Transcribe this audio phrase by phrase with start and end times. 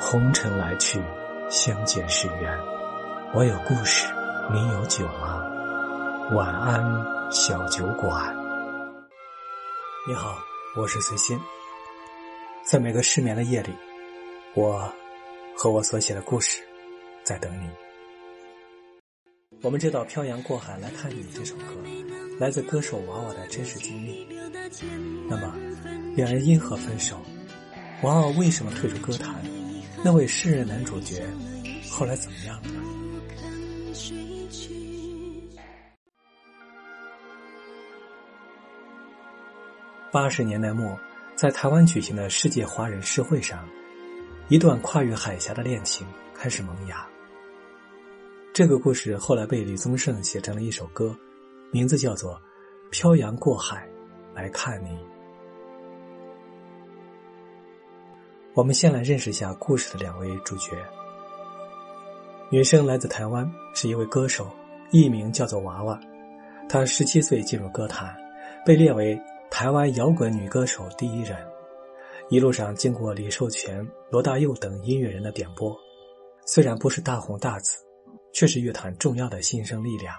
[0.00, 1.02] 红尘来去，
[1.50, 2.56] 相见是缘。
[3.34, 4.06] 我有故事，
[4.52, 5.44] 你有酒吗？
[6.36, 6.80] 晚安，
[7.32, 8.32] 小酒馆。
[10.06, 10.38] 你好，
[10.76, 11.36] 我是随心。
[12.64, 13.74] 在每个失眠的夜里，
[14.54, 14.88] 我
[15.56, 16.62] 和我所写的故事
[17.24, 17.68] 在等你。
[19.62, 21.64] 我们知道《漂洋过海来看你》这首歌
[22.38, 24.28] 来自歌手娃娃的真实经历。
[25.28, 25.52] 那么，
[26.14, 27.20] 两人因何分手？
[28.02, 29.34] 娃娃为什么退出歌坛？
[30.04, 31.22] 那位诗人男主角
[31.90, 32.70] 后来怎么样了？
[40.10, 40.98] 八十年代末，
[41.36, 43.68] 在台湾举行的世界华人诗会上，
[44.48, 47.06] 一段跨越海峡的恋情开始萌芽。
[48.54, 51.14] 这个故事后来被李宗盛写成了一首歌，
[51.70, 52.34] 名字叫做
[52.90, 53.86] 《漂洋过海
[54.34, 54.88] 来看你》。
[58.58, 60.72] 我们先来认识一下故事的两位主角。
[62.50, 64.50] 女生来自台湾，是一位歌手，
[64.90, 65.96] 艺名叫做娃娃。
[66.68, 68.12] 她十七岁进入歌坛，
[68.66, 69.16] 被列为
[69.48, 71.38] 台湾摇滚女歌手第一人。
[72.30, 75.72] 一路上经过李寿全、罗大佑等音乐人的点拨，
[76.44, 77.78] 虽然不是大红大紫，
[78.34, 80.12] 却是乐坛重要的新生力量。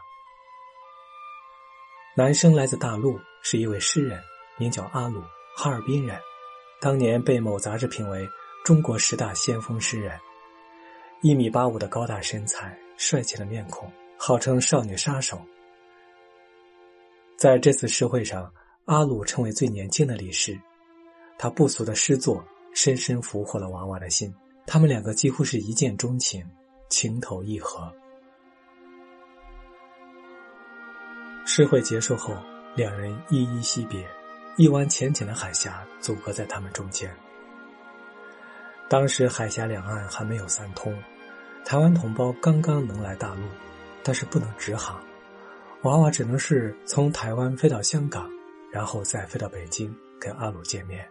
[2.15, 4.17] 男生来自大陆，是一位诗人，
[4.57, 5.21] 名叫阿鲁，
[5.57, 6.17] 哈尔滨人。
[6.81, 8.27] 当年被某杂志评为
[8.63, 10.17] 中国十大先锋诗人，
[11.21, 15.41] 一米八五的高大身材，帅气的面孔，号称少女杀手。
[17.35, 18.49] 在这次诗会上，
[18.85, 20.57] 阿鲁成为最年轻的理事，
[21.37, 22.41] 他不俗的诗作
[22.73, 24.33] 深深俘获了娃娃的心，
[24.65, 26.45] 他们两个几乎是一见钟情，
[26.89, 27.91] 情投意合。
[31.45, 32.33] 诗会结束后，
[32.75, 34.07] 两人依依惜别。
[34.55, 37.09] 一湾浅浅的海峡阻隔在他们中间。
[38.89, 40.97] 当时海峡两岸还没有三通，
[41.63, 43.41] 台湾同胞刚刚能来大陆，
[44.03, 44.99] 但是不能直航，
[45.83, 48.29] 娃娃只能是从台湾飞到香港，
[48.71, 51.07] 然后再飞到北京跟阿鲁见面。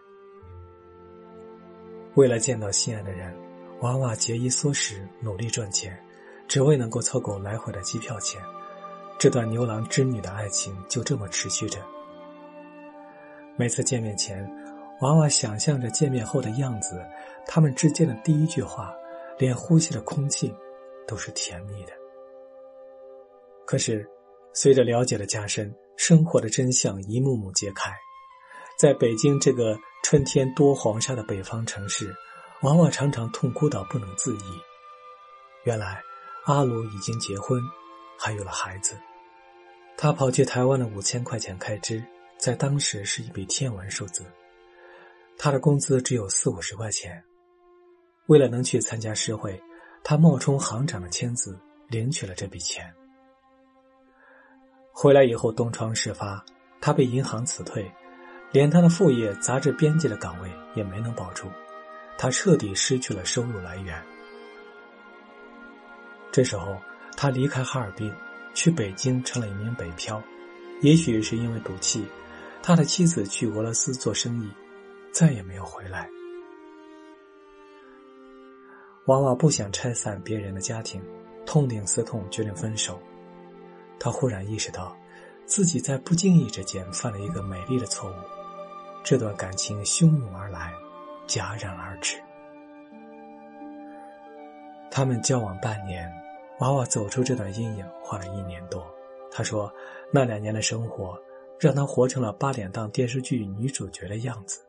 [2.15, 3.33] 为了见到心爱的人，
[3.79, 5.97] 娃娃节衣缩食，努力赚钱，
[6.47, 8.41] 只为能够凑够来回的机票钱。
[9.17, 11.79] 这段牛郎织女的爱情就这么持续着。
[13.59, 14.49] 每次见面前，
[15.01, 17.05] 娃娃想象着见面后的样子，
[17.45, 18.95] 他们之间的第一句话，
[19.37, 20.55] 连呼吸的空气
[21.05, 21.91] 都是甜蜜的。
[23.65, 24.09] 可是，
[24.53, 27.91] 随着了解的加深，生活的真相一幕幕揭开，
[28.77, 32.15] 在北京这个春天多黄沙的北方城市，
[32.61, 34.61] 娃娃常常痛哭到不能自已。
[35.65, 36.01] 原来，
[36.45, 37.61] 阿鲁已经结婚，
[38.17, 38.97] 还有了孩子，
[39.97, 42.01] 他跑去台湾的五千块钱开支。
[42.39, 44.23] 在当时是一笔天文数字，
[45.37, 47.21] 他的工资只有四五十块钱。
[48.27, 49.61] 为了能去参加诗会，
[50.05, 52.89] 他冒充行长的签字领取了这笔钱。
[54.93, 56.41] 回来以后东窗事发，
[56.79, 57.91] 他被银行辞退，
[58.53, 61.49] 连他的副业杂志编辑的岗位也没能保住，
[62.17, 64.01] 他彻底失去了收入来源。
[66.31, 66.79] 这时候，
[67.17, 68.13] 他离开哈尔滨，
[68.53, 70.23] 去北京成了一名北漂，
[70.81, 72.07] 也许是因为赌气。
[72.61, 74.49] 他的妻子去俄罗斯做生意，
[75.11, 76.07] 再也没有回来。
[79.05, 81.01] 娃娃不想拆散别人的家庭，
[81.45, 83.01] 痛定思痛，决定分手。
[83.99, 84.95] 他忽然意识到，
[85.45, 88.13] 自己在不经意之间犯了一个美丽的错误。
[89.03, 90.71] 这段感情汹涌而来，
[91.27, 92.21] 戛然而止。
[94.91, 96.07] 他们交往半年，
[96.59, 98.85] 娃娃走出这段阴影花了一年多。
[99.31, 99.73] 他说，
[100.11, 101.19] 那两年的生活。
[101.59, 104.61] 让她活成了八点档电视剧女主角的样子。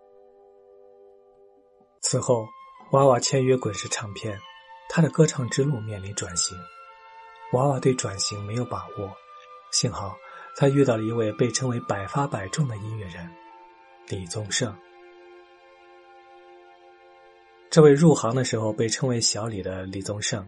[2.02, 2.46] 此后，
[2.92, 4.38] 娃娃签约滚石唱片，
[4.88, 6.56] 她的歌唱之路面临转型。
[7.52, 9.10] 娃娃对转型没有把握，
[9.70, 10.16] 幸好
[10.56, 13.30] 她遇到了一位被称为百发百中的音乐人
[14.08, 14.74] 李宗盛。
[17.70, 20.44] 这位入行的时候被称为“小李”的李宗盛，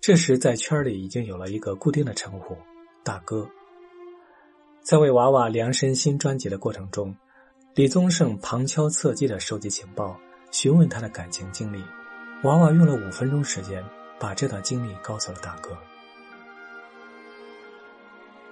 [0.00, 2.56] 这时在圈里已经有了一个固定的称呼——
[3.04, 3.46] 大哥。
[4.82, 7.14] 在为娃娃量身新专辑的过程中，
[7.74, 10.18] 李宗盛旁敲侧击的收集情报，
[10.50, 11.80] 询问他的感情经历。
[12.42, 13.82] 娃娃用了五分钟时间，
[14.18, 15.70] 把这段经历告诉了大哥。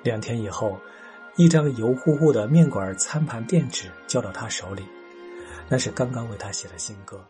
[0.05, 0.79] 两天以后，
[1.35, 4.85] 一张油乎乎的面馆餐盘垫纸交到他手里，
[5.69, 7.21] 那是刚刚为他写的新歌。